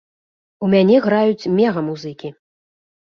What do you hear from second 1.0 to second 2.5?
граюць мега-музыкі.